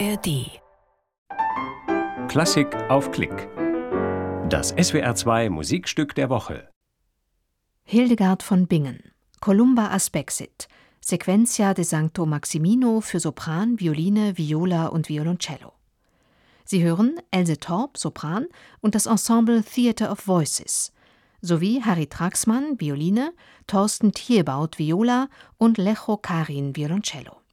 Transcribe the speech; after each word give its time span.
ARD. 0.00 0.60
Klassik 2.28 2.74
auf 2.88 3.10
Klick. 3.12 3.48
Das 4.48 4.74
SWR2 4.74 5.50
Musikstück 5.50 6.14
der 6.14 6.30
Woche. 6.30 6.68
Hildegard 7.84 8.42
von 8.42 8.66
Bingen. 8.66 9.12
Columba 9.40 9.88
Aspexit. 9.88 10.66
Sequentia 11.00 11.74
de 11.74 11.84
Sancto 11.84 12.26
Maximino 12.26 13.00
für 13.00 13.20
Sopran, 13.20 13.78
Violine, 13.78 14.36
Viola 14.36 14.86
und 14.86 15.08
Violoncello. 15.08 15.72
Sie 16.64 16.82
hören 16.82 17.20
Else 17.30 17.58
Torp, 17.58 17.96
Sopran 17.98 18.46
und 18.80 18.94
das 18.94 19.06
Ensemble 19.06 19.62
Theatre 19.62 20.10
of 20.10 20.26
Voices 20.26 20.92
sowie 21.40 21.82
Harry 21.82 22.06
Traxmann, 22.06 22.80
Violine, 22.80 23.34
Thorsten 23.66 24.12
Thierbaut, 24.12 24.78
Viola 24.78 25.28
und 25.58 25.76
Lecho 25.76 26.16
Karin, 26.16 26.74
Violoncello. 26.74 27.43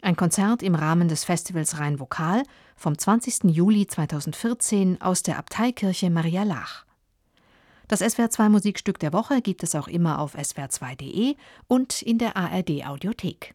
Ein 0.00 0.16
Konzert 0.16 0.62
im 0.62 0.76
Rahmen 0.76 1.08
des 1.08 1.24
Festivals 1.24 1.78
Rhein 1.78 1.98
Vokal 1.98 2.44
vom 2.76 2.96
20. 2.96 3.44
Juli 3.44 3.86
2014 3.86 5.00
aus 5.00 5.24
der 5.24 5.38
Abteikirche 5.38 6.08
Maria 6.08 6.44
Lach. 6.44 6.84
Das 7.88 8.00
SWR2 8.00 8.48
Musikstück 8.48 8.98
der 9.00 9.12
Woche 9.12 9.42
gibt 9.42 9.62
es 9.64 9.74
auch 9.74 9.88
immer 9.88 10.20
auf 10.20 10.36
swr2.de 10.36 11.34
und 11.66 12.02
in 12.02 12.18
der 12.18 12.36
ARD 12.36 12.86
Audiothek. 12.86 13.54